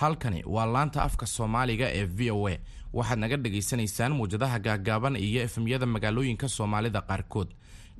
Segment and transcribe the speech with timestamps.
[0.00, 2.56] halkani waa laanta afka soomaaliga ee v o a.
[2.92, 7.48] Waxaad naga dhagaysanaysaan muwjadaha gaagaaban iyo efemyada magaalooyinka soomaalida qaarkood.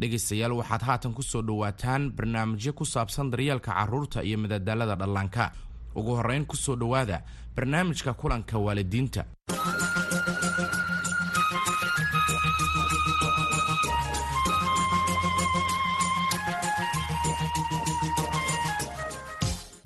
[0.00, 5.52] Dhegaystayaal waxaad haatan ku soo dhowaataan barnaamijyo ku saabsan daryeelka carruurta iyo madadaalada dhallaanka.
[5.94, 7.22] Ugu horrayn ku soo dhowaada
[7.56, 9.24] barnaamijka kulanka waalidiinta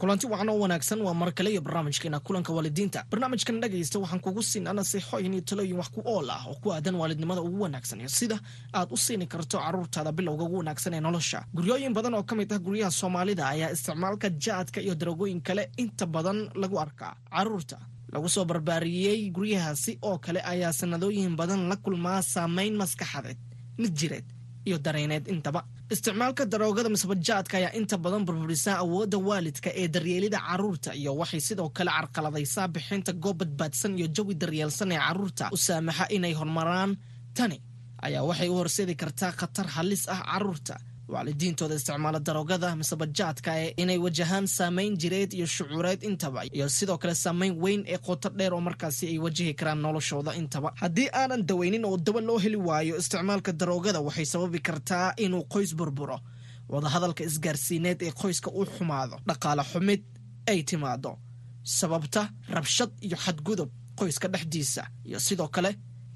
[0.04, 1.00] kulanti wacan oo wanaagsan.
[1.00, 3.04] Waa mar kale iyo barnaamijkeena kulanka waalidiinta.
[3.10, 6.94] Barnaamijkan dhagaysta waxaan kugu siinaa nasiixooyin iyo talooyin wax ku ool ah oo ku aadan
[6.94, 8.38] waalidnimada ugu wanaagsan iyo sida
[8.74, 11.44] aad u siini karto carruurtaada bilowga ugu wanaagsan ee nolosha.
[11.56, 16.06] Guryooyin badan oo ka mid ah guryaha soomaalida ayaa isticmaalka jaadka iyo darogooyin kale inta
[16.06, 17.16] badan lagu arkaa.
[17.32, 17.78] Carruurta
[18.12, 23.38] lagu soo barbaariyey guryahaasi oo kale ayaa sanadooyin badan la kulmaa saameyn maskaxadeed
[23.78, 24.24] mid jireed
[24.68, 30.90] iyo dareeneed intaba isticmaalka daroogada misbajaadka ayaa inta badan burburisaa awoodda waalidka ee daryeelida carruurta
[31.00, 36.04] iyo waxay sidoo kale carqaladaysaa bixinta goob badbaadsan iyo jawi daryeelsan ee carruurta u saamaxa
[36.16, 36.90] inay horumaraan
[37.36, 37.56] tani
[38.06, 40.74] ayaa waxay u horseedi kartaa khatar halis ah carruurta
[41.08, 47.14] waalidiintooda isticmaala daroogada misebajaadka ee inay wajahaan saamayn jireed iyo shucuureed intaba iyo sidoo kale
[47.14, 50.72] saamayn weyn ee qoto dheer oo markaasi ay wajahi karaan noloshooda intaba.
[50.80, 55.74] Haddii aanan daweynin oo daba loo heli waayo isticmaalka daroogada waxay sababi kartaa inuu qoys
[55.76, 56.20] burburo
[56.68, 60.02] wadahadalka isgaarsiineed ee qoyska u xumaado dhaqaale xumid
[60.46, 61.18] ay timaado
[61.62, 65.70] sababta rabshad iyo xadgudub qoyska dhexdiisa iyo sidoo kale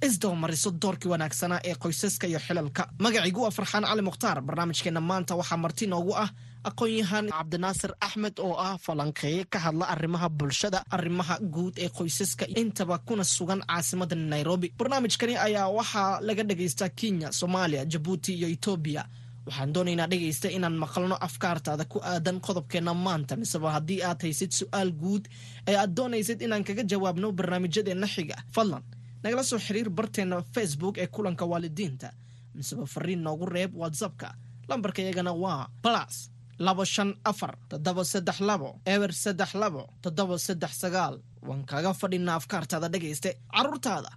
[0.06, 2.88] isdabamariso doorkii wanaagsanaa ee qoysaska iyo xilalka.
[2.98, 6.30] Magacaygu waa farxaan cali mukhtaar barnaamijkeena maanta waxaa marti noogu ah
[6.64, 12.98] aqoon-yahan cabdinaasir axmed oo ah falanqeeye ka hadla arrimaha bulshada arrimaha guud ee qoysaska intaba
[12.98, 14.72] kuna sugan caasimada nairobi.
[14.78, 19.02] Barnaamijkani ayaa waxaa laga dhagaystaa kenya soomaaliya jabuuti iyo etoobiya
[19.46, 24.90] waxaan doonaynaa dhegaysta inaan maqalno afkaartaada ku aadan qodobkeena maanta miseba haddii aad haysid su'aal
[25.02, 25.24] guud
[25.70, 28.36] ee aad doonaysid inaan kaga jawaabno barnaamijyadeenna xiga.
[28.54, 28.82] Fadlan
[29.22, 32.08] nagala soo xiriir barteena facebook ee kulanka waalidiinta.
[32.54, 34.34] Miseba fariin noogu reeb whatsappka.
[34.68, 40.72] Lambarka iyagana waa balas labo shan afar toddoba saddex labo eber saddex labo toddoba saddex
[40.82, 41.14] sagaal.
[41.46, 43.30] Waan kaga fadhinaa afkaartaada dhegayste.
[43.54, 44.10] Carruurtaada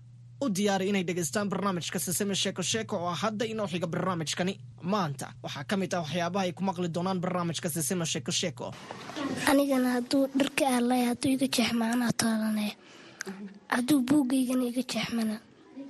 [0.43, 4.53] u diyaari inay dhegaystaan barnaamijka siseme sheeko sheeko oo hadda inoo xiga barnaamijkani.
[4.81, 8.73] Maanta waxaa ka mid ah waxyaabaha ay ku maqli doonaan barnaamijka siseme sheeko sheeko.
[9.51, 12.73] Anigana hadduu dharka aalay hadduu iga jeexma anaa toolanaya
[13.75, 15.35] hadduu buugaygana iga jeexmana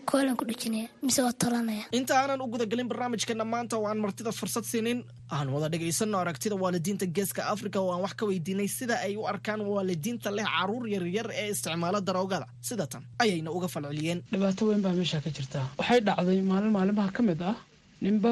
[0.10, 4.32] koolan ku dhejinaya mise waa tolanaya inta aanan u gudagelin barnaamijkeena maanta oo aan martida
[4.40, 5.00] fursad siinin
[5.36, 9.24] aan wada dhegaysanno aragtida waalidiinta geeska afrika oo aan wax ka weydiinay sida ay u
[9.34, 12.46] arkaan waalidiinta leh carruur yaryar ee isticmaala daroogada.
[12.70, 14.20] Sida tan ayayna uga falceliyeen.
[14.34, 15.60] Dhibaato weyn baa meesha ka jirta.
[15.80, 17.56] Waxay dhacday maalin maalimaha ka mid ah
[18.06, 18.32] ninba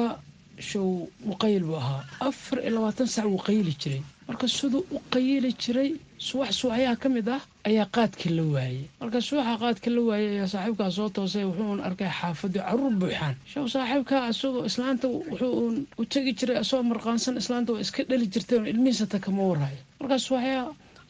[0.60, 2.04] show muqayil buu ahaa.
[2.20, 4.02] Afar iyo labaatan sac wuu qayili jiray.
[4.28, 9.18] Marka siduu u qayili jiray subax subaxyaha ka mid ah ayaa qaadkii la waayey marka
[9.28, 13.34] subaxa qaadka la waayey ayaa saaxiibkaa soo toosay wuxuun arkay xaafadii carruur buuxaan.
[13.52, 15.52] Show saaxiibkaa isagoo islaanta wuxuu
[16.00, 19.80] u tegi jiray asagoo marqaansan islaanta waa iska dhali jirtay ilmihiisata kama waraayo.
[20.00, 20.66] Markaas subaxyaa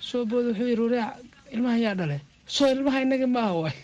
[0.08, 1.10] soo booda wuxuu yidhi wareec
[1.54, 2.16] ilmaha yaa dhale.
[2.46, 3.76] Soo ilmaha inaga maaha waay.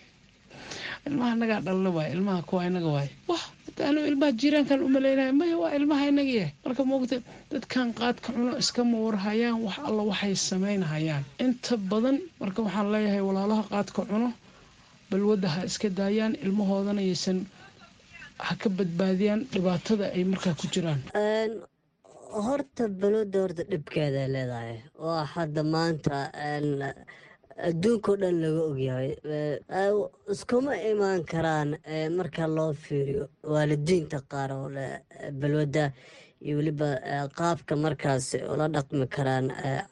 [1.08, 3.10] Ilmaha inagaa dhalna waay ilmaha kuwa inaga waay.
[3.28, 3.44] Wah
[3.88, 7.16] anu ilmaha jiiraankan u malaynaya maya waa ilmaha inagiya marka moogta
[7.52, 11.24] dadkan qaadka cuno iskama warhayaan wax alla waxay samaynhayaan.
[11.44, 14.28] Inta badan marka waxaan leeyahay walaalaha qaadka cuno
[15.10, 17.38] balwadda ha iska daayaan ilmahoodana yaysan
[18.46, 21.00] ha ka badbaadiyaan dhibaatada ay markaa ku jiraan.
[22.46, 24.76] Horta balwadda horta dhibkeeday leedahay.
[25.04, 26.16] Waa hadda maanta
[27.56, 29.10] adduunkao dhan laga ogyahay
[30.32, 31.70] iskuma imaan karaan
[32.16, 35.00] marka loo fiiriyo waalidiinta qaar oo leh
[35.40, 35.92] balwadda
[36.44, 36.88] iyo weliba
[37.38, 39.48] qaabka markaas ula dhaqmi karaan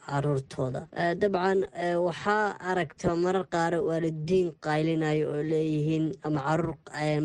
[0.07, 0.83] caruurtooda.
[1.21, 1.65] Dabcan
[2.07, 6.77] waxaa aragta marar qaar waalidiin qaylinayo oo leeyihiin ama carruur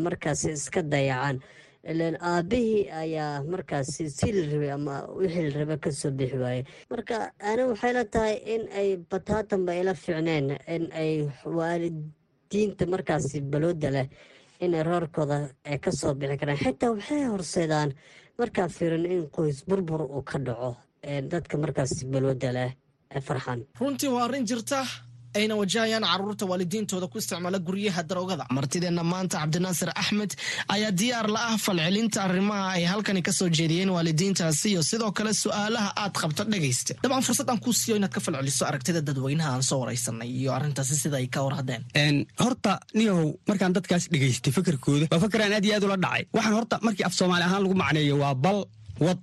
[0.04, 1.40] markaas iska dayacaan
[1.84, 6.64] ilan aabihii ayaa markaasi si la rabay ama wixii la raba ka soo bixi waayey.
[6.90, 13.90] Marka ani waxay la tahay in ay bataatanba ila fiicneen in ay waalidiinta markaasi balooda
[13.90, 14.06] leh
[14.60, 16.58] inay roorkooda ay ka soo bixi karaan.
[16.58, 17.94] Xitaa waxay horseedaan
[18.38, 20.76] markaa fiirin in qoys burbur uu ka dhaco
[21.32, 22.70] dadka markaasi balooda leh
[23.14, 23.64] ee farxan.
[23.80, 24.84] Runtii waa arrin jirta
[25.38, 28.44] ayna wajahayaan carruurta waalidiintooda ku isticmaala guryaha daroogada.
[28.56, 30.32] Martideenna maanta cabdinaasir axmed
[30.74, 35.32] ayaa diyaar la ah falcelinta arrimaha ay halkani ka soo jeediyeen waalidiintaasi iyo sidoo kale
[35.42, 39.62] su'aalaha aad qabto dhegaysta dabcan fursad aan kuu siiyo inaad ka falceliso aragtida dadweynaha aan
[39.70, 41.82] soo waraysanay iyo arrintaasi sida ay ka warhadeen
[42.42, 46.22] horta niyahow markaan dadkaas dhegaystay fakarkooda waa fakaraan aad iyo aad ula dhacay.
[46.36, 48.58] Waxaan horta markii af soomaali ahaan lagu macneeyo waa bal
[49.06, 49.18] wad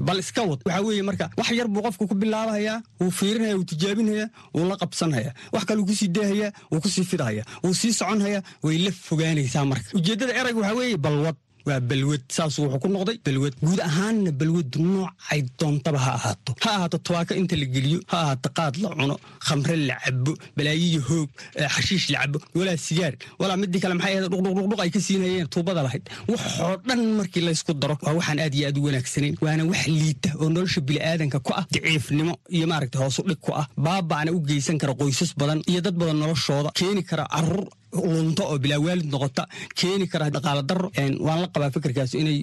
[0.00, 0.60] bal iska wad.
[0.66, 4.76] Waxaa weeye marka wax yar buu qofku ku bilaabahayaa wuu fiirinaya wuu tijaabinhayaa wuu la
[4.76, 5.34] qabsanhayaa.
[5.52, 7.44] Wax kaluu ku sii deehayaa wuu ku sii fidhayaa.
[7.64, 9.88] Wuu sii soconhayaa way la fogaanaysaa marka.
[9.98, 11.36] Ujeeddada erayga waxaa weeye balwad
[11.66, 16.50] waa balwad saasuu wuxuu ku noqday balwad guud ahaanna balwadu noocay doontaba ha ahaato.
[16.64, 19.16] Ha ahaato tubaako inta la geliyo ha ahaato qaad la cuno
[19.46, 21.28] khamre la cabo balaayiyo hoog
[21.74, 25.82] xashiish la cabo walaa sigaar walaa midii kale maxay ahayd dhuqdhuqdhuqdhuq ay ka siinayeen tuubada
[25.86, 26.04] lahayd.
[26.32, 30.30] Waxoo dhan markii laysku daro waa waxaan aad iyo aad u wanaagsanayn waana wax liita
[30.42, 34.78] oo nolosha bini'aadanka ku ah daciifnimo iyo maaragta hoosu dhig ku ah baaba'na u geysan
[34.82, 39.44] kara qoysas badan iyo dad badan noloshooda keeni kara carruur lunto oo bilaa waalid noqota
[39.78, 40.88] keeni kara dhaqaala daro
[41.26, 42.38] waan la qabaa fikirkaas inay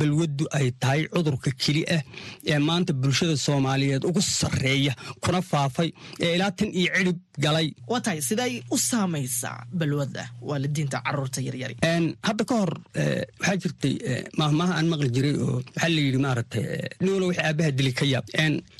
[0.00, 2.02] balwaddu ay tahay cudurka keli ah
[2.52, 4.92] ee maanta bulshada soomaaliyeed ugu sarreeya
[5.24, 5.90] kuna faafay
[6.24, 7.68] ee ilaa tan iyo cidhib galay.
[7.92, 11.74] Waa tahay siday u saamaysaa balwadda waalidiinta carruurta yaryari.
[12.28, 12.72] Hadda ka hor
[13.40, 13.94] waxaa jirtay
[14.40, 16.64] maahmaaha aan maqli jiray oo waxaa la yidhi maaragtay
[17.02, 18.24] nin walo wixii aabbaha dili ka yaab.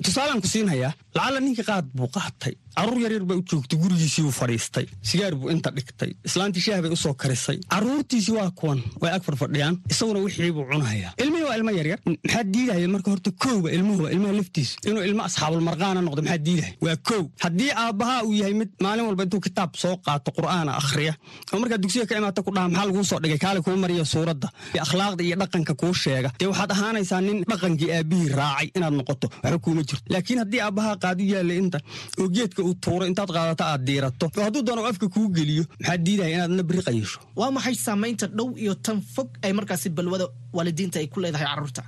[0.05, 4.33] Tusaalaan ku siinhayaa lacalla ninkii qaad buu qaatay carruur yaryar baa u joogtay gurigiisii uu
[4.41, 7.59] fadhiistay sigaar buu inta dhigtay islaantii shaah bay u soo karisay.
[7.73, 12.45] Caruurtiisii waa kuwan way ag fadfadhiyaan isaguna wixii buu cunahayaa ilmihii waa ilmo yaryar maxaa
[12.55, 17.23] diidahaya marka horta kowba ilmuhuba ilmaha laftiisu inuu ilmo asxaabulmarqaana noqdo maxaa diidahaya waa kow
[17.45, 21.15] haddii aabbahaa uu yahay mid maalin walba intuu kitaab soo qaato qur'aana akhriya
[21.53, 23.39] oo markaa dugsiga ka imaata ku dhaha maxaa laguu soo dhigay?
[23.45, 24.49] Kaale kuu mariya suuradda.
[24.75, 26.31] Iyo akhlaaqda iyo dhaqanka kuu sheega.
[26.41, 30.05] Dee waxaad ahaanaysaa nin dhaqankii aabbihii raacay inaad noqoto waxba kuuma jirto.
[30.13, 31.79] Laakiin haddii aabbahaa qaadu yaalla inta
[32.21, 34.27] oo geedka uu tuuro intaad qaadato aad diirato.
[34.45, 38.75] Hadduu doono afka kuu geliyo maxaa diidaya inaadna biri qayisho waa maxay saamaynta dhow iyo
[38.85, 40.27] tan fog ay markaasi balwada
[40.57, 41.83] waalidiinta ay ku leedahay carruurta?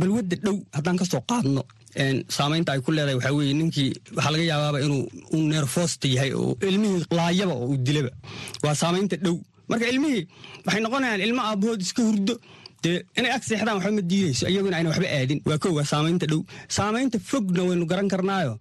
[0.00, 1.62] Balwadda dhow haddaan ka soo qaadno
[2.36, 5.02] saamaynta ay ku leedahay waxaa weeye ninkii waxaa laga yaabaaba inuu
[5.34, 8.10] uu neerfoosta yahay oo ilmihii laayaba oo uu dilaba.
[8.64, 9.36] Waa saamaynta dhow.
[9.70, 10.22] Marka ilmihii
[10.66, 12.34] waxay noqonayaan ilmo aabbahood iska hurdo.
[12.84, 15.40] Dee inay ag seexdaan waxba ma diidayso iyaguna ayna waxba aadin.
[15.48, 16.40] Waa kow waa saamaynta dhow.
[16.76, 18.54] Saamaynta fogna waynu garan karnaayo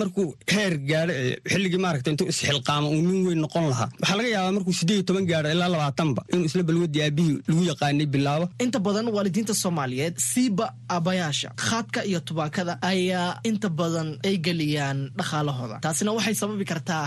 [0.00, 1.14] markuu heer gaadho
[1.52, 3.88] xilligii maaragta intuu isxilqaamo uu nin weyn noqon lahaa.
[4.00, 7.62] Waxaa laga yaabaa markuu siddeed iyo toban gaadho ilaa labaatanba inuu isla balwadii aabbihii lagu
[7.70, 8.46] yaqaanay bilaabo.
[8.64, 15.76] Inta badan waalidiinta soomaaliyeed siiba aabbayaasha khaadka iyo tubaakada ayaa inta badan ay geliyaan dhaqaalahooda.
[15.84, 17.06] Taasina waxay sababi kartaa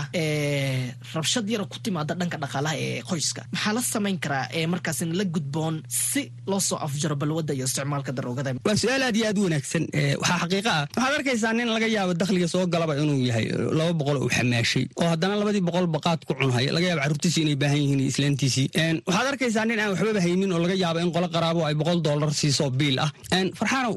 [1.14, 3.42] rabshad yara ku timaada dhanka dhaqaalaha ee qoyska.
[3.52, 8.12] Maxaa la samayn karaa ee markaasina la gudboon si loo soo afjaro balwadda iyo isticmaalka
[8.16, 8.50] daroogada?
[8.66, 9.84] Waa su'aal aad iyo aad u wanaagsan
[10.22, 10.84] waxaa xaqiiqa ah.
[10.96, 13.46] Waxaad arkaysaa nin laga yaabo dakhliga soo galaba inuu yahay
[13.78, 14.84] laba boqol uu xamaashay.
[15.00, 18.66] Oo haddana labadii boqol baqaad ku cunhaya laga yaabo carruurtiisii inay baahan yihiin islaantiisii
[19.08, 22.30] waxaad arkaysaa nin aan waxbaba haynin oo laga yaabo in qolo qaraabo ay boqol dollar
[22.40, 23.10] siiso biil ah.
[23.58, 23.94] Farxaanow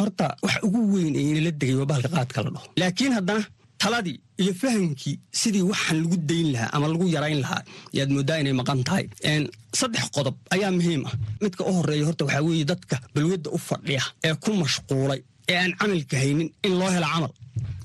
[0.00, 2.66] horta wax ugu weyn ee inala degay waa bahalka qaadka la dhaho.
[2.80, 3.42] Laakiin haddana
[3.82, 7.62] taladii iyo fahamkii sidii waxaan lagu dayn lahaa ama lagu yarayn lahaa
[7.98, 9.04] yaad mooddaa inay maqan tahay.
[9.80, 11.14] Saddex qodob ayaa muhiim ah.
[11.42, 15.20] Midka u horreeya horta waxaa weeye dadka balwadda u fadhiya ee ku mashquulay
[15.52, 17.32] ee aan camalka haynin in loo helo camal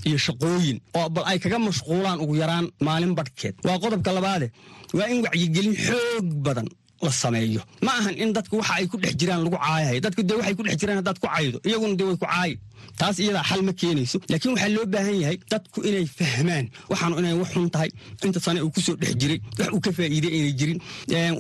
[0.08, 4.48] iyo shaqooyin oo bal ay kaga mashquulaan ugu yaraan maalin badhkeed waa qodobka labaade
[4.98, 6.68] waa in wacyigelin xoog badan
[7.06, 7.62] la sameeyo.
[7.86, 10.00] Ma ahan in dadku waxa ay ku dhex jiraan lagu caayahay.
[10.06, 12.56] Dadku dee waxay ku dhex jiraan haddaad ku caydo iyaguna dee way ku caayi
[13.00, 14.18] taas iyadaa xal ma keenayso.
[14.32, 16.66] Laakiin waxaa loo baahan yahay dadku inay fahmaan.
[16.92, 17.90] Waxaanu inay wax xun tahay.
[18.26, 20.80] Inta sane uu ku soo dhex jiray wax uu ka faa'iiday aynay jirin.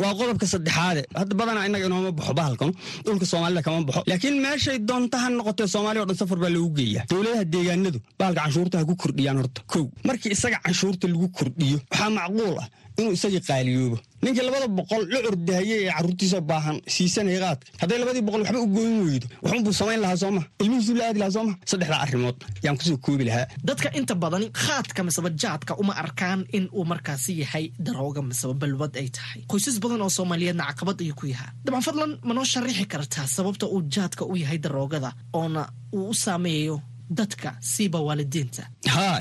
[0.01, 1.01] Waa qodobka saddexaade.
[1.19, 2.71] Hadda badanaa innaga inooma baxo bahalkan
[3.05, 4.01] dhulka soomaalida kama baxo.
[4.09, 7.05] Laakiin meeshay doonta ha noqotee soomaaliya o dhan safar baa loogu geeyaa.
[7.11, 9.59] Dowladaha deegaanadu bahalka canshuurta ha ku kordhiyaan horta.
[9.71, 12.67] Kow markii isaga canshuurta lagu kordhiyo waxaa macquul ah
[12.99, 18.23] inuu isagii qaaliyoobo ninkii labada boqol la ordahayey ee carruurtiisa baahan siisanaya qaadka hadday labadii
[18.27, 19.27] boqol waxba u gooyin weydo.
[19.43, 23.23] Waxunbuu samayn lahaa sooma ilmihiisuu la aadi lahaa sooma saddexdaa arrimood yaan ku soo koobi
[23.29, 23.45] lahaa.
[23.69, 28.93] Dadka inta badani khaadka miseba jaadka uma arkaan in uu markaasi yahay darooga miseba balwad
[29.01, 29.41] ay tahay.
[29.51, 31.51] Qoysas badan oo soomaaliyeedna caqabad ayuu ku yahaa.
[31.65, 35.61] Dabcan fadlan ma noo sharaxi kartaa sababta uu jaadka u yahay daroogada oona
[35.97, 36.75] uu u saameeyo
[37.09, 38.63] dadka siiba waalidiinta.
[38.95, 39.19] Haa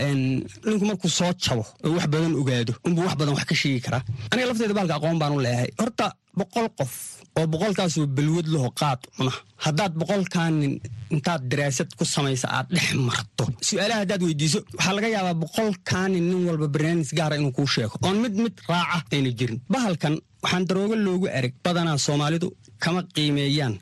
[0.67, 2.73] ninku markuu soo jabo oo wax badan ogaado.
[2.87, 4.03] Unbuu wax badan wax ka sheegi karaa.
[4.31, 5.71] Aniga lafteeda baalka aqoon baanu leeyahay.
[5.81, 6.07] Horta
[6.38, 6.93] boqol qof
[7.38, 9.33] oo boqolkaasoo balwad laho qaad cuna.
[9.64, 10.75] Haddaad boqolkaanin
[11.14, 13.45] intaad daraasad ku samaysa aad dhex marto.
[13.69, 17.95] Su'aalaha haddaad weydiiso waxaa laga yaabaa boqolkaanin nin walba barnaamij gaara inuu kuu sheego.
[18.07, 19.59] Oon mid mid raaca ayna jirin.
[19.73, 22.49] Bahalkan waxaan daroogo loogu erag badanaa soomaalidu
[22.83, 23.75] kama qiimeeyaan.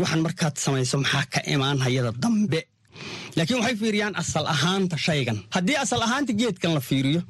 [0.00, 2.60] Waxaan markaad samayso maxaa ka imaan hayada dambe
[3.36, 5.38] laakiin waxay fiiriyaan asal ahaanta shaygan.
[5.54, 7.20] Haddii asal ahaanta geedkan la fiiriyo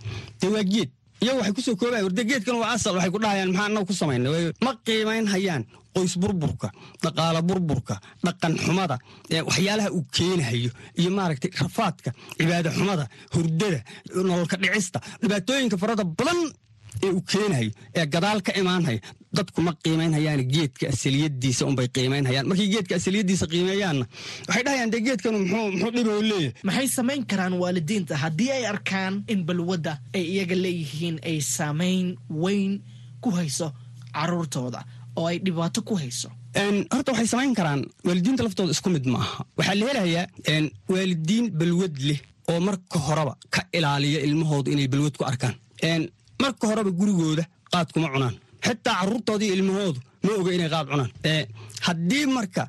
[0.40, 0.90] dee waa geed.
[1.22, 3.94] Iyagu waxay ku soo koobaya warde geedkan waa asal waxay ku dhahayaan maxaa annaga ku
[4.00, 4.28] samayna
[4.64, 5.64] ma qiimayn hayaan.
[5.96, 6.68] Qoys burburka
[7.02, 7.94] dhaqaalo burburka
[8.26, 8.96] dhaqan xumada
[9.48, 10.70] waxyaalaha uu keenahayo
[11.00, 13.04] iyo maaragtay rafaadka cibaado xumada
[13.34, 13.80] hurdada
[14.28, 16.40] nololka dhicista dhibaatooyinka farada badan
[17.04, 19.00] ee uu keenahayo ee gadaal ka imaanhayo
[19.36, 24.04] dadku ma qiimaynhayaan geedka asaliyadiisa unbay qiimaynhayaan markay geedka asaliyadiisa qiimeeyaanna
[24.48, 26.52] waxay dhahayaan dee geedkanu muxuu muxuu dhiboo leeyahay.
[26.68, 28.14] Maxay samayn karaan waalidiinta?
[28.22, 32.06] Haddii ay arkaan in balwadda ay iyaga leeyihiin ay saamayn
[32.44, 32.72] weyn
[33.20, 33.68] ku hayso
[34.16, 34.80] caruurtooda
[35.16, 36.28] oo ay dhibaato ku hayso?
[36.92, 37.80] Horta waxay samayn karaan.
[38.06, 40.26] Waalidiinta laftooda isku mid ma aha waxaa la helayaa
[40.88, 45.54] waalidiin balwad leh oo marka horeba ka ilaaliya ilmahooda inay balwad ku arkaan
[46.42, 48.34] marka horeba gurigooda qaad kuma cunaan.
[48.66, 51.10] Xitaa caruurtoodii ilmahoodu ma oga inay qaad cunaan.
[51.86, 52.62] Haddii marka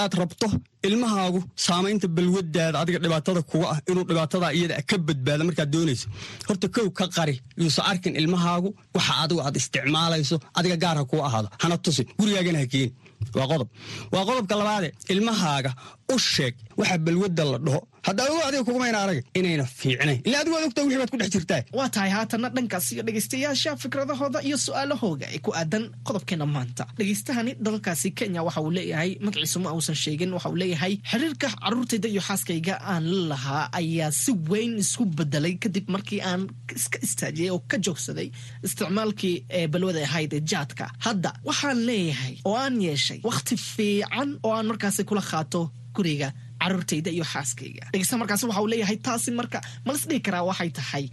[0.00, 0.46] aad rabto
[0.88, 6.06] ilmahaagu saamaynta balwadaada adiga dhibaatada kuga ah inuu dhibaatada iyada ka badbaado markaad doonayso
[6.48, 11.22] horta kow ka qari yuusa arkin ilmahaagu waxa adigu aad isticmaalayso adiga gaar ha kuu
[11.28, 11.48] ahaado.
[11.62, 12.92] Hana tusin gurigaagana ha keeni
[13.38, 13.68] waa qodob.
[14.12, 15.70] Waa qodobka labaade ilmahaaga
[16.12, 20.56] u sheeg waxa balwadda la dhaho hadda adugu adiga kugumayna arag inayna fiicnayn ila adigu
[20.58, 24.56] ad ogta wixii baad ku dhex jirtaa waa tahay haatanna dhankaas iyo dhegaystayaasha fikradahooda iyo
[24.66, 26.84] su'aalahooga ee ku aadan qodobkeena maanta.
[26.98, 32.08] Dhegaystahani dalkaasi kenya waxa uu leeyahay magaciisu ma uusan sheegin waxa uu leeyahay xiriirka caruurtayda
[32.12, 36.42] iyo xaaskayga aan la lahaa ayaa si weyn isku bedelay kadib markii aan
[36.78, 38.28] iska istaajiyey oo ka joogsaday
[38.66, 44.52] isticmaalkii ee balwada ahayd ee jaadka hadda waxaan leeyahay oo aan yeeshay wakhti fiican oo
[44.56, 45.60] aan markaasi kula qaato
[45.96, 46.28] guriga
[46.62, 47.84] caruurtayda iyo xaaskayga.
[47.92, 51.04] Dhegeysta markaasi waxa uu leeyahay taasi marka malas dhihi karaa waxay tahay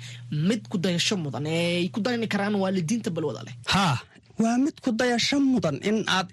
[0.49, 1.45] mid ku dayasho mudan.
[1.47, 3.55] Ee ay ku dayani karaan waalidiinta balwada leh
[4.43, 6.27] waa mid ku dayasho mudan in aad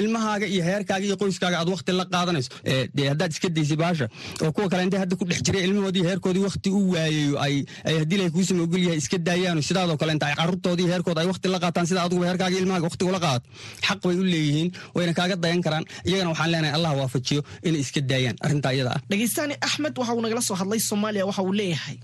[0.00, 2.50] ilmahaaga iyo heerkaaga iyo qoyskaaga aad wakti la qaadanayso.
[2.96, 4.06] Dee haddaad iska daysay baasha
[4.44, 7.54] oo kuwa kale intay hadda ku dhex jiray ilmahoodii heerkoodii wakti u waayayo ay
[8.00, 11.48] haddii ilahay kuusama ogol yahay iska daayaano sidaadoo kale inta ay carruurtoodii heerkooda ay wakti
[11.54, 13.46] la qaataan sida aduguba heerkaaga ilmahaaga wakti ula qaadato
[13.86, 15.84] xaq bay u leeyihiin wayna kaaga dayan karaan.
[16.08, 19.00] Iyagana waxaan leenahay allah waafajiyo inay iska daayaan arrintaa iyada ah.
[19.10, 21.96] Dhegeystaani axmed waxa uu nagala soo hadlay soomaaliya waxa uu leeyahay.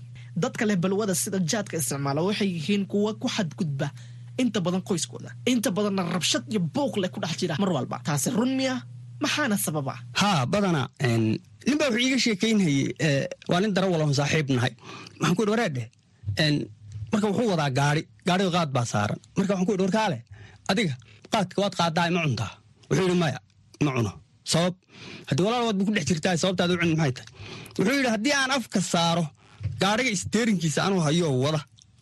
[0.43, 3.87] Dadka leh balwada sida jaadka isticmaala waxay yihiin kuwa ku xadgudba
[4.41, 7.97] inta badan qoyskooda inta badanna rabshad iyo buuq leh ku dhex jira mar walba.
[8.07, 8.75] Taasi run miya
[9.23, 9.93] maxaana sababa?
[10.21, 10.81] Haa badana
[11.67, 12.87] nin baa wuxuu iiga sheekaynhayey
[13.49, 14.73] waa nin dara walahon saaxiib nahay.
[15.19, 15.83] Waxaan ku yidhi wareedhe
[17.11, 19.19] marka wuxuu wadaa gaari gaariga qaad baa saaran.
[19.37, 20.17] Marka waxaan ku yidhi warkaale
[20.71, 20.93] adiga
[21.33, 22.51] qaadka waad qaadaa ma cuntaa.
[22.89, 23.39] Wuxuu yidhi maya
[23.85, 24.11] ma cuno
[24.51, 24.73] sabab
[25.29, 27.29] haddii walaal waad bu ku dhex jirtaa sababtaad u cuni maxay tahay?
[27.77, 29.23] Wuxuu yidhi haddii aan afka saaro
[29.81, 31.59] gaariga isteerinkiisa anuu hayoo wada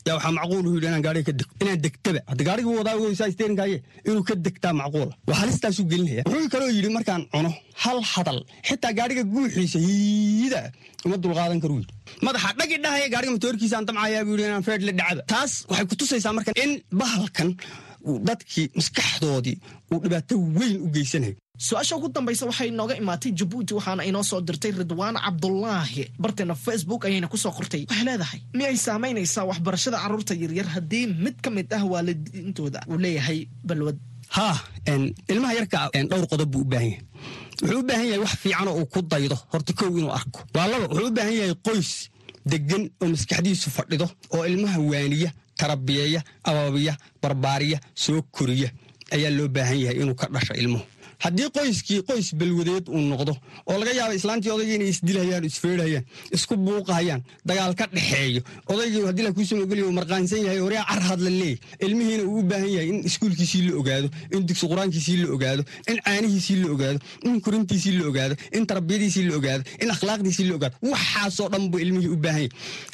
[0.07, 2.19] yaa waxaa macquul u yidhi inaan gaariga ka degto inaan degtaba.
[2.29, 3.77] Hadda gaariga wadaa ogeysaa isteerinkaaye
[4.09, 6.23] inuu ka degtaa macquula waa halistaasuu gelinaya.
[6.31, 7.51] Wuxuu kaloo yidhi markaan cuno
[7.83, 10.61] hal hadal xitaa gaariga guuxiisa hiida
[11.05, 11.93] uma dulqaadan karu yidhi.
[12.25, 15.85] Madaxa dhagi dhahaya gaariga matoorkiisa aan damcayaa buu yidhi inaan feed la dhacaba taas waxay
[15.89, 16.71] ku tusaysaa marka in
[17.01, 17.49] bahalkan
[18.27, 19.57] dadkii maskaxdoodii
[19.91, 21.35] uu dhibaato weyn u geysanayo
[21.67, 27.05] su'aasha ugu dambaysa waxay inooga imaatay jabuuti waxaana inoo soo dirtay ridwaan cabdulaahi barteena facebook
[27.05, 30.67] ayayna ku soo qortay waxay leedahay miyay saamaynaysaa waxbarashada carruurta yaryar?
[30.75, 33.97] Haddii mid ka mid ah waalidiintooda uu leeyahay balwad.
[34.35, 34.57] Haa
[35.31, 37.01] ilmaha yarka dhowr qodob buu u baahan yahay.
[37.61, 40.39] Wuxuu u baahan yahay wax fiicanoo uu ku daydo horta kow inuu arko.
[40.55, 41.91] Waa laba wuxuu u baahan yahay qoys
[42.51, 48.69] degan oo maskaxdiisu fadhido oo ilmaha waaniya tarabiyeeya abaabiya barbaariya soo koriya.
[49.11, 50.85] Ayaa loo baahan yahay inuu ka dhasho ilmuhu
[51.25, 53.33] haddii qoyskii qoys balwadeed uu noqdo
[53.69, 56.03] oo laga yaaba islaantii odaygii inay isdilhayaan isfeerhayaan
[56.37, 58.41] isku buuqahayaan dagaal ka dhexeeyo
[58.73, 61.55] odaygii haddii la kuusama ogolya uu marqaansan yahay horyaa car hadla leey
[61.85, 65.97] ilmihiina uu u baahan yahay in iskuulkiisii la ogaado in dugsi qur'aankiisii la ogaado in
[66.07, 70.75] caanihiisii la ogaado in korintiisii la ogaado in tarbiyadiisii la ogaado in akhlaaqdiisii la ogaado.
[70.91, 72.49] Waxaasoo dhan buu ilmihii u baahan yahay.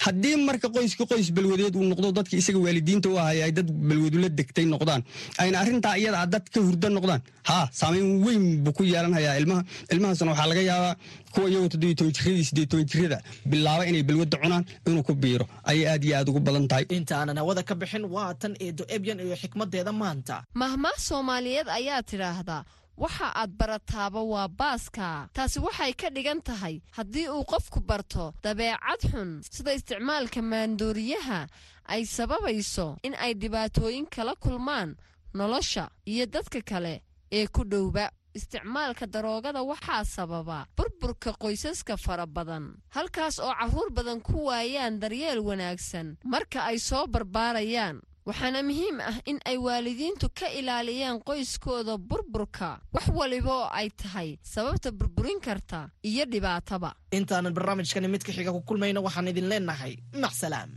[0.06, 4.30] Haddii marka qoyskii qoys balwadeed uu noqdo dadkii isaga waalidiinta u ahaya ay dad balwadula
[4.30, 5.02] degtay noqdaan
[5.38, 9.38] ayna arrintaa iyada dad ka hurda noqdaan haa saamayn weyn buu ku yeelanhayaa.
[9.42, 9.64] Ilmaha
[9.94, 10.96] ilmahaasna waxaa laga yaabaa
[11.34, 15.46] kuwa iyagoo toddobiyo toban jiradii siddeed toban jirada bilaaba inay balwadda cunaan inuu ku biiro.
[15.64, 16.86] Ayay aad iyo aad ugu badan tahay.
[16.90, 20.44] Intaanan hawada ka bixin waa tan eedo ebyan iyo xikmadeeda maanta.
[20.54, 22.64] Mahmaah soomaaliyeed ayaa tidhaahdaa
[22.98, 25.30] waxa aad barataaba waa baaska.
[25.34, 31.48] Taasi waxay ka dhigan tahay haddii uu qofku barto dabeecad xun sida isticmaalka maandooriyaha
[31.94, 34.96] ay sababayso in ay dhibaatooyin kala kulmaan
[35.34, 42.66] nolosha iyo dadka kale ee ku dhowba isticmaalka daroogada waxaa sababa burburka qoysaska fara badan
[42.96, 48.00] halkaas oo carruur badan ku waayaan daryeel wanaagsan marka ay soo barbaarayaan.
[48.22, 54.38] Waxaana muhiim ah in ay waalidiintu ka ilaaliyaan qoyskooda burburka wax waliba oo ay tahay
[54.46, 56.94] sababta burburin karta iyo dhibaataba.
[57.12, 59.98] Intaanan barnaamijkani mid ka xiga ku kulmayno waxaan idin leenahay.
[60.22, 60.70] Macsalaam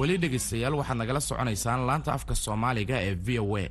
[0.00, 3.64] weli dhegaystayaal waxaad nagala soconaysaan laanta afka soomaaliga ee v o a.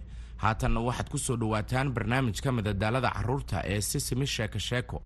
[0.43, 4.97] Haatanna waxaad ku soo dhowaataan barnaamijka madadaalada carruurta ee sisimi sheeko sheeko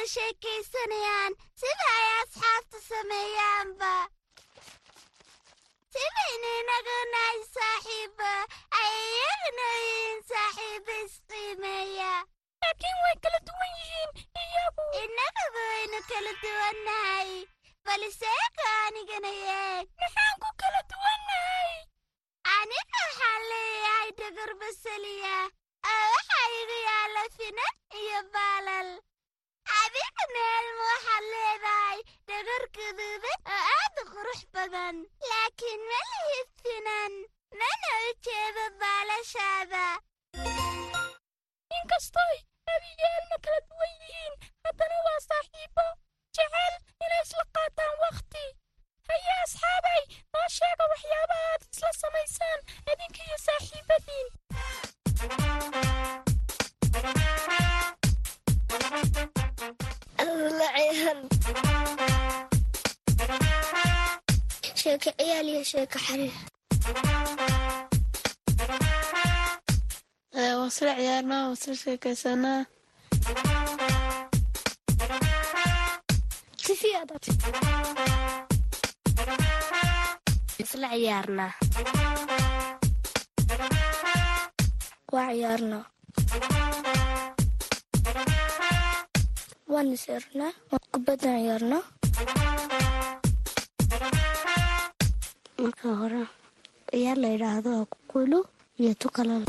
[0.00, 3.92] wada sheekaysanayaan sida ay asxaabta sameeyaanba
[5.92, 8.30] sibaynu inaguna ay saaxiibba
[8.80, 12.12] yihiin saaxiibo isqiimeeya
[12.62, 14.10] laakiin way kala duwan yihiin
[14.44, 17.30] iyagu innagaba waynu kala duwannahay
[17.84, 21.76] baliseeka anigana yeeg maxaan ku kala duwannahay
[22.56, 25.36] aniga waxaan leeyahay dogor basaliya.
[25.90, 28.88] Oo waxaa igu yaalla finan iyo baalal
[29.78, 31.98] adigana elma waxaad leedahay
[32.28, 34.96] dhagar guduudan oo aad u qurux badan.
[35.30, 37.12] Laakiin ma lihid finan
[37.60, 39.84] mana u jeedo baalashaada.
[41.78, 42.36] Inkastoy
[42.74, 44.34] abiyo elma kala duwan yihiin
[44.64, 45.86] haddana waa saaxiibo.
[46.36, 46.74] Jecel
[47.04, 48.44] inay isla qaataan wakhti
[49.08, 52.60] haye asxaabay noo sheega waxyaabaha aad isla samaysaan
[52.92, 54.28] idinka saaxiibadiin
[65.02, 66.34] sheeko ciyaal iyo sheeko xariir
[70.34, 72.60] waan isla ciyaarnaa waan sheekaysanaa
[80.62, 81.52] isla ciyaarnaa
[85.14, 85.84] waa ciyaarnaa
[89.72, 90.52] waan isirnaa
[90.92, 91.82] kubaddan ciyaarnaa
[95.62, 96.22] marka hore
[96.90, 98.38] ciyaar la yidhaahdo waa kukulu
[98.80, 99.42] iyo tukalal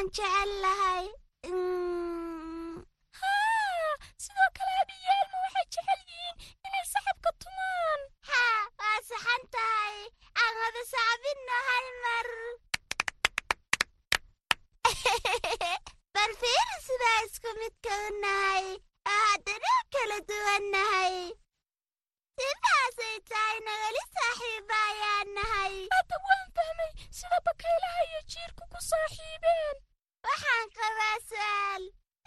[0.00, 1.06] kaloon jecel lahay
[3.20, 3.92] haa
[4.24, 6.36] sidoo kale abiyo waxay jecel yihiin
[6.66, 8.00] inay saxabka tumaan.
[8.28, 9.96] Haa waa saxan tahay.
[10.40, 12.28] Aan wada sacbinno hal mar.
[16.14, 18.66] Bal fiiri sidaa isku midka u nahay
[19.12, 21.16] oo haddana kala duwannahay
[22.40, 25.74] sidaasay tahayna weli saaxiiba ayaan nahay.
[25.94, 29.89] Hadda waan fahmay sida bakaylaha iyo jiirku ku saaxiibeen
[30.26, 31.82] waxaan qabaa su'aal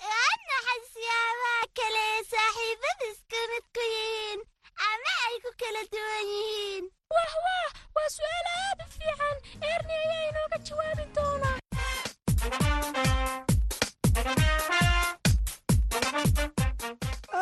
[0.08, 4.39] waa naxay siyaabaha kale ee saaxiibada isku mid ku yihiin
[4.89, 9.38] ama ay ku kala duwan yihiin wah wah waa su'aal aad u fiican
[9.69, 11.58] eerni ayaa inooga jawaabi doonaa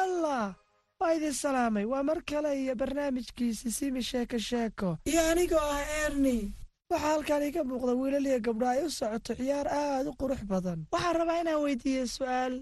[0.01, 0.55] allah
[0.99, 6.53] waa idin salaamay waa mar kale iyo barnaamijkiisi simi sheeko sheeko iyo anigoo ah erni
[6.91, 10.79] waxaa halkan iga muuqda wiilal iyo gabdho ay u socoto ciyaar aad u qurux badan.
[10.93, 12.53] Waxaan rabaa inaan weydiiyo su'aal.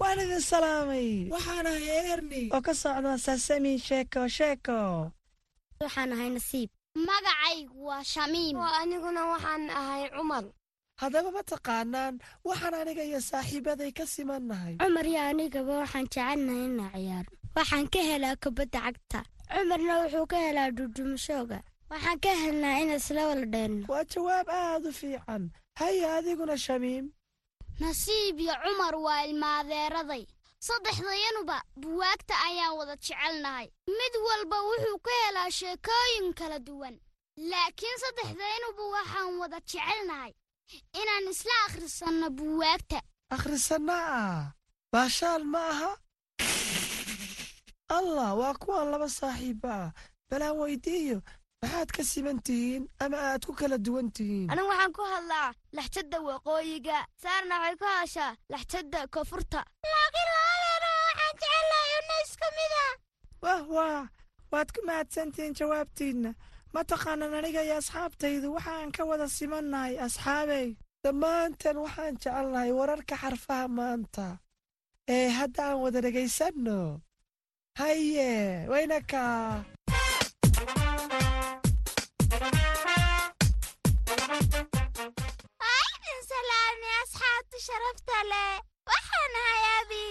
[0.00, 1.08] Waan idin salaamay.
[1.34, 4.78] Waxaan ahay erni oo ka socda sasami sheeko sheeko.
[5.82, 6.70] Waxaan ahay nasiib.
[7.08, 8.56] Magacaygu waa shamiim.
[8.60, 10.44] Oo aniguna waxaan ahay cumar.
[11.00, 12.14] Haddaba ma taqaanaan
[12.48, 14.74] waxaan aniga iyo saaxiibaday ka simannahay.
[14.82, 19.20] Cumar iyo anigaba waxaan jecelnahay inaa ciyaarno waxaan ka helaa kubadda cagta
[19.52, 21.58] cumarna wuxuu ka helaa dhudhumashooga
[21.90, 25.50] waxaan ka helnaa in isla wala dheenno waa jawaab aad u fiican.
[25.78, 27.06] Haya adiguna shamiim.
[27.80, 30.24] Nasiib iyo cumar waa ilmaadeeraday
[30.66, 33.68] saddexdayanuba buwaagta ayaan wada jecelnahay.
[33.98, 36.96] Mid walba wuxuu ka helaa sheekooyin kala duwan.
[37.50, 40.32] Laakiin saddexdayanuba waxaan wada jecelnahay
[41.00, 42.98] inaan isla akhrisanno buwaagta.
[43.30, 44.52] Akhrisanna ah
[44.92, 45.90] baashaal ma aha
[47.88, 49.90] allah waa kuwan laba saaxiiba ah.
[50.30, 51.22] Balaan weydiiyo
[51.62, 54.50] maxaad ka siman tihiin ama aad ku kala duwan tihiin?
[54.50, 56.98] Anigu waxaan ku hadlaa laxjadda waqooyiga.
[57.22, 59.60] Saarna waxay ku hadashaa laxjadda koonfurta.
[59.92, 62.84] Laakiin labadeena waxaan jecelnahay unna isku mida.
[63.42, 64.02] Wah wah.
[64.52, 66.30] Waad ku mahadsantihiin jawaabtiinna.
[66.74, 68.46] Ma taqaanan aniga iyo asxaabtaydu?
[68.56, 70.74] Waxaan ka wada simannahay asxaabey.
[71.04, 74.38] Dhammaantan waxaan jecelnahay wararka xarfaha maanta.
[75.08, 77.00] Ee hadda aan wada dhegaysanno
[77.78, 79.22] haye waynaka
[84.94, 88.54] aydin salaami asxaabta sharafta leh.
[88.90, 90.04] Waxaan hayaabi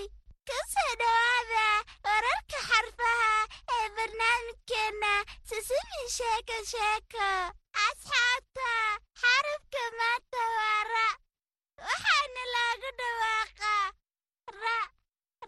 [0.50, 1.66] ka soo dhowaada
[2.08, 3.32] wararka xarfaha
[3.76, 5.14] ee barnaamijkeena.
[5.50, 7.28] Sisibin sheeko sheeko
[7.86, 8.70] asxaabta
[9.22, 11.08] xarafka maanta waa ra.
[11.88, 13.86] Waxaana loogu dhawaaqaa
[14.62, 14.78] ra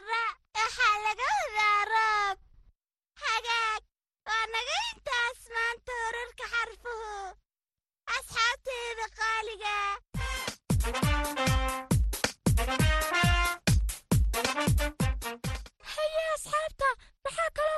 [0.07, 0.23] ra
[0.57, 2.37] waxaa laga wadaa roob
[3.23, 3.81] hagaag
[4.27, 7.11] waa naga intaas maanta horarka xarfuhu.
[8.17, 9.75] Asxaabteeda qaaliga.
[14.87, 16.87] Haye asxaabta
[17.23, 17.76] maxaa kaloo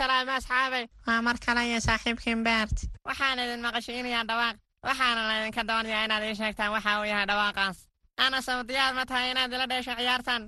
[0.00, 2.76] salaamay asxaabay waa mar kale iyo saaxiibkiin beert
[3.08, 4.56] waxaan idin maqashiinayaa dhawaaq.
[4.86, 7.78] Waxaana laydinka doonayaa inaad ii sheegtaan waxa uu yahay dhawaaqaas.
[8.24, 10.42] Ana sawdiyaad ma tahay inaad ila dheesho ciyaartan?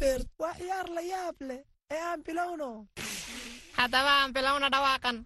[0.00, 1.60] Beert waa ciyaar la yaab leh
[1.94, 2.86] ee aan bilowno.
[3.78, 5.16] Haddaba aan bilowna dhawaaqan.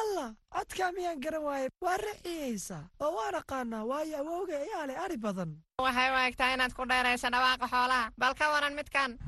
[0.00, 1.68] Allah codkaa miyaan garan waaye?
[1.84, 5.50] Waa raciyeysa oo waan aqaanaa waayo awowga ayaa leh ari badan.
[5.84, 8.10] Waxay u egtaa inaad ku dheerayso dhawaaqa xoolaha.
[8.18, 9.18] Bal ka waran midkan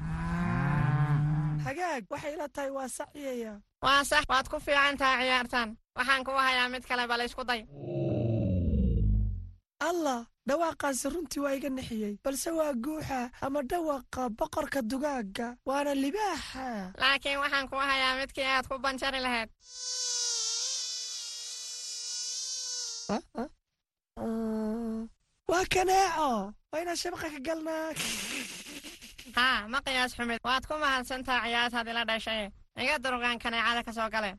[1.66, 3.52] hagaag waxay ila tahay waa saciyaya
[3.84, 5.68] waa sax waad ku fiican tahay ciyaartan.
[5.96, 7.62] Waxaan kuu hayaa mid kale bal isku day.
[9.88, 12.14] Allah dhawaaqaasi runtii waa iga nixiyey.
[12.24, 16.68] Balse waa guuxa ama dhawaqa boqorka dugaagga waana libaaxa.
[17.02, 19.50] Laakiin waxaan kuu hayaa midkii aad ku banjari lahayd.
[25.50, 26.30] Waa kaneeco.
[26.72, 27.92] Waa inaan shabaqa ka galnaa
[29.38, 32.42] haa ma qiyaas xumid waad ku mahadsantaa ciyaartaad ila dhashay.
[32.82, 34.30] Iga durgaan kaneecada ka soo gale.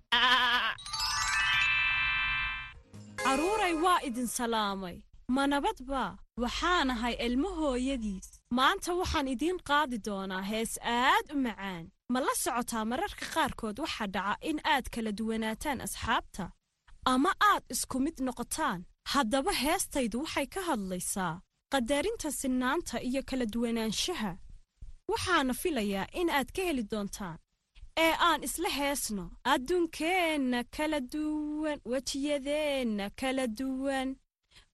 [3.23, 4.97] Carruuray waa idin salaamay.
[5.35, 6.03] Ma nabadba
[6.43, 8.27] waxaanahay ilmo hooyadiis.
[8.57, 11.83] Maanta waxaan idiin qaadi doonaa hees aad u macaan.
[12.13, 16.45] Ma la socotaa mararka qaarkood waxaa dhaca in aad kala duwanaataan asxaabta?
[17.13, 18.79] Ama aad isku mid noqotaan?
[19.13, 21.33] Haddaba heestaydu waxay ka hadlaysaa
[21.73, 24.31] qadarinta sinnaanta iyo kala duwanaanshaha
[25.11, 27.37] waxaana filayaa in aad ka heli doontaan
[28.05, 34.09] ee aan isla heesno adduunkeenna kala duwan wejiyadeenna kala duwan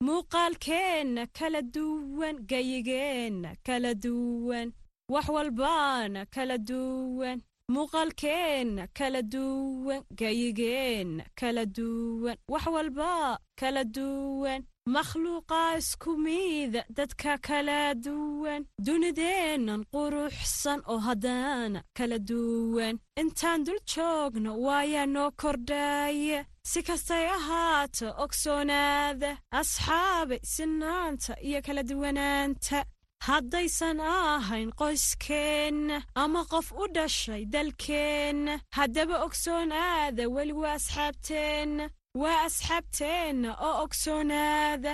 [0.06, 4.68] muuqaalkeenna kala duwan gayigeenna kala duwan
[5.14, 7.38] wax walbaana kala duwan
[7.74, 14.62] muuqaalkeenna kala duwan gayigeenna kala duwan wax walba kala duwan
[14.96, 18.62] makhluuqaa isku miida dadka kala duwan.
[18.86, 22.96] Dunideennan quruxsan oo haddana kala duwan.
[23.22, 26.40] Intaan dul joogno waayaa noo kordhaaya
[26.72, 32.80] si kastay ahaato ogsoonaada asxaabay sinaanta iyo kala duwanaanta.
[33.28, 41.86] Haddaysan ahayn qoyskeenna ama qof u dhashay dalkeenna haddaba ogsoonaada weli waa asxaabteenna
[42.22, 44.94] waa asxaabteenna oo ogsoonaada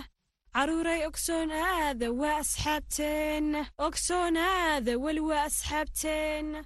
[0.56, 6.60] carruuray ogsoonaada waa asxaabteenna ogsoonaada weli waa asxaabteenna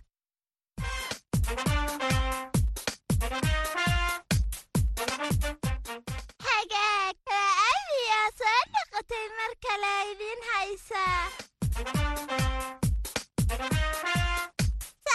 [8.39, 11.23] soo noqotay mar kale idiin haysaa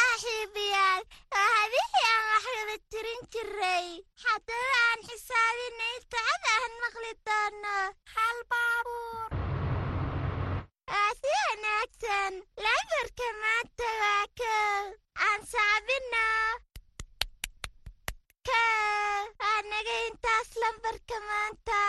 [0.04, 1.02] saaxiibayaal
[1.34, 3.86] habihii aan wax wada tirin jiray
[4.24, 7.76] haddaba aan xisaabinay tacada aan maqli doono
[8.14, 9.30] hal baabuur
[10.90, 14.82] waa si wanaagsan lambarka maanta waa kow
[15.28, 16.26] aan saabino
[18.48, 21.80] kow waa naga intaas lambarka maanta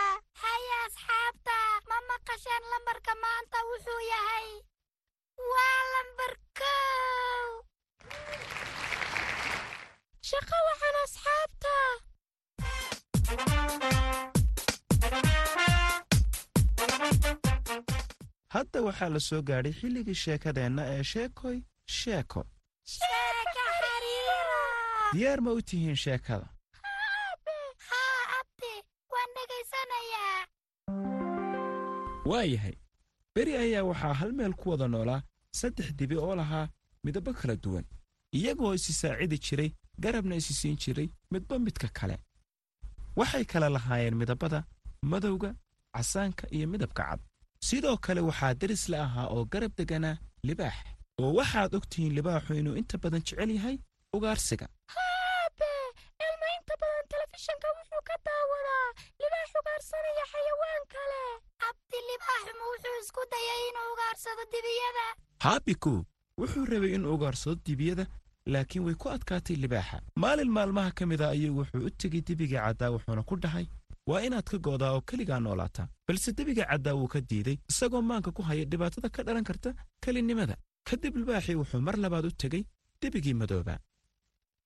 [0.44, 4.48] haya asxaabta ma maqasheen lambarka maanta wuxuu yahay
[5.52, 7.25] waa lambar kow
[10.28, 11.74] shaqo waxaan asxaabta.
[18.54, 21.56] Hadda waxaa la soo gaadhay xilligii sheekadeenna ee sheekoy
[21.98, 22.40] sheeko.
[25.14, 26.46] Diyaar ma u tihiin sheekada?
[27.88, 28.72] Haa abdi
[29.12, 30.40] waan dhegaysanayaa
[32.30, 32.76] waayahay
[33.34, 35.20] beri ayaa waxaa hal meel ku wada noolaa
[35.60, 36.66] saddex dibi oo lahaa
[37.04, 37.84] midabbo kala duwan
[38.38, 39.70] iyagoo isi saacidi jiray
[40.02, 42.16] garabna isi siin jiray midba midka kale.
[43.18, 44.64] Waxay kala lahaayeen midabada
[45.12, 45.50] madowga
[45.94, 47.20] casaanka iyo midabka cad.
[47.68, 50.16] Sidoo kale waxaa deris la ahaa oo garab deganaa
[50.48, 50.76] libaax
[51.20, 53.76] oo waxaad og tihiin libaaxu inuu inta badan jecel yahay
[54.16, 54.66] ugaarsiga.
[54.94, 55.70] Haabe
[56.26, 58.86] ilma inta badan telefishanka wuxuu ka daawadaa
[59.22, 61.20] libaax ugaarsanaya xayawaan kale.
[61.68, 65.04] Abdi libaaxuma wuxuu isku dayay inuu ugaarsado dibiyada?
[65.44, 65.92] Haabiku
[66.40, 68.04] wuxuu rabay inuu ugaarsado dibiyada
[68.52, 69.96] laakiin way ku adkaatay libaaxa.
[70.22, 73.66] Maalin maalmaha ka mid a ayuu wuxuu u tegey debigii caddaa wuxuuna ku dhahay
[74.10, 78.30] waa inaad ka goodaa oo keligaa noolaataa balse debiga caddaa wuu ka diiday isagoo maanka
[78.36, 79.70] ku haya dhibaatada ka dhalan karta
[80.04, 80.54] kelinnimada
[80.88, 82.62] kadib libaaxii wuxuu mar labaad u tegey
[83.02, 83.78] debigii madoobaa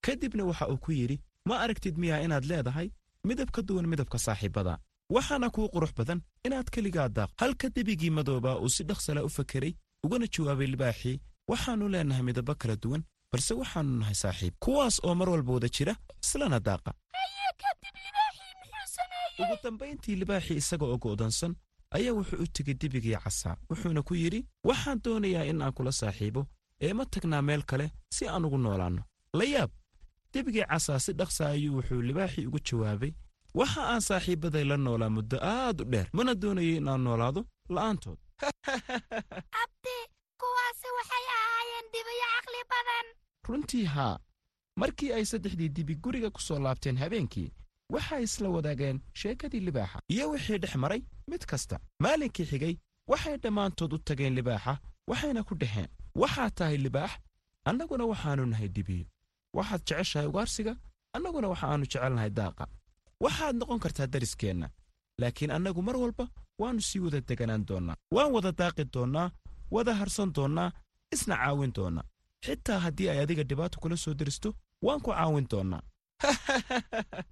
[0.07, 1.17] kadibna waxa uu ku yidhi
[1.49, 2.89] ma aragtid miyaa inaad leedahay
[3.29, 4.75] midab ka duwan midabka saaxiibbada
[5.15, 7.31] waxaana kuu qurux badan inaad keligaa daaq.
[7.41, 9.73] Halka debigii madoobaa uu si dhaqsala u fakeray
[10.05, 11.17] ugana jawaabay libaaxii
[11.51, 14.55] waxaannu leennahay midabbo kala duwan balse waxaannu nahay saaxiib.
[14.65, 16.91] Kuwaas oo mar walba wada jira islana daaqa
[19.43, 21.53] ugu dambayntii libaaxii isaga oo go'doonsan
[21.97, 26.43] ayaa wuxuu u tegey debigii casaa wuxuuna ku yidhi waxaan doonayaa in aan kula saaxiibo
[26.85, 29.03] ee ma tagnaa meel kale si aan ugu noolaanno.
[29.39, 29.71] La yaab
[30.33, 33.13] debigii casaa si dhaqsa ayuu wuxuu libaaxii ugu jawaabay
[33.61, 36.09] waxa aan saaxiibbaday la noolaa muddo aad u dheer.
[36.17, 37.41] Mana doonayo in aan noolaado
[37.75, 38.19] la'aantood.
[39.63, 39.97] Abdi
[40.41, 43.07] kuwaasi waxay ahaayeen dibiyo caqli badan
[43.49, 44.19] runtii haa
[44.77, 47.53] markii ay saddexdii dibi guriga ku soo laabteen habeenkii
[47.93, 49.99] waxay isla wadaageen sheekadii libaaxa.
[50.09, 51.81] Iyo wixii dhex maray mid kasta.
[52.03, 52.75] Maalinkii xigay
[53.09, 54.79] waxay dhammaantood u tageen libaaxa
[55.11, 57.11] waxayna ku dhaheen waxaad tahay libaax
[57.65, 59.07] annaguna waxaannu nahay dibiyo
[59.57, 60.77] waxaad jeceshahay ugaarsiga
[61.17, 62.65] annaguna waxaannu jecelnahay daaqa.
[63.25, 64.69] Waxaad noqon kartaa dariskeenna
[65.21, 66.25] laakiin annagu mar walba
[66.61, 69.31] waannu sii wada deganaan doonnaa waan wada daaqi doonnaa
[69.75, 70.73] wada harsan doonnaa
[71.15, 72.05] isna caawin doonnaa
[72.47, 74.49] xitaa haddii ay adiga dhibaato kula soo deristo
[74.87, 75.83] waan ku caawin doonnaa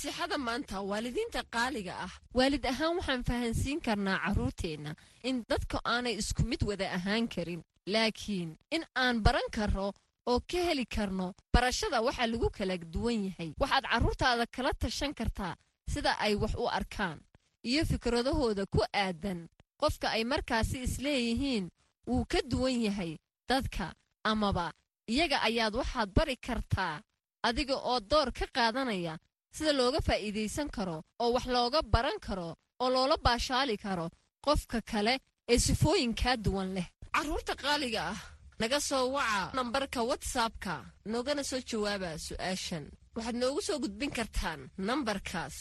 [0.00, 2.12] nasiixada maanta waalidiinta qaaliga ah.
[2.34, 7.62] Waalid ahaan waxaan fahansiin karnaa carruurteenna in dadka aanay isku mid wada ahaan karin.
[7.86, 9.92] Laakiin in aan baran karno
[10.26, 13.52] oo ka heli karno barashada waxaa lagu kala duwan yahay.
[13.60, 15.54] Waxaad carruurtaada kala tashan kartaa
[15.92, 17.20] sida ay wax u arkaan
[17.64, 19.48] iyo fikradahooda ku aadan.
[19.80, 21.68] Qofka ay markaasi isleeyihiin
[22.06, 23.16] wuu ka duwan yahay
[23.48, 23.92] dadka
[24.24, 24.72] amaba
[25.08, 27.02] iyaga ayaad waxaad bari kartaa
[27.42, 29.18] adiga oo door ka qaadanaya
[29.56, 32.48] sida looga faa'iidaysan karo oo wax looga baran karo
[32.82, 34.06] oo loola baashaali karo
[34.46, 35.14] qofka kale
[35.52, 36.86] ee sifooyinkaa duwan leh.
[37.14, 38.20] Carruurta qaaliga ah
[38.60, 40.74] naga soo waca nambarka watsapka
[41.10, 42.84] noogana soo jawaaba su'aashan.
[43.16, 45.56] Waxaad noogu soo gudbin kartaan nambarkaas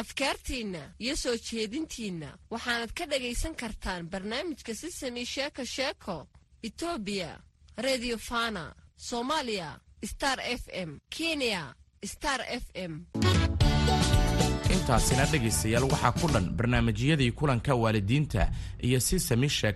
[0.00, 2.30] afkaartiinna iyo soo jeedintiinna.
[2.52, 6.16] Waxaanad ka dhagaysan kartaan barnaamijka sisami sheeko sheeko
[6.66, 7.30] etoobiya
[7.86, 8.64] redio fana
[9.08, 9.70] soomaaliya
[10.10, 11.74] star f m kenya
[12.04, 13.04] star f m.
[14.74, 18.50] Intaasina dhegaystayaal waxaa ku dhan barnaamijyadii kulanka waalidiinta
[18.82, 19.18] iyo sheeko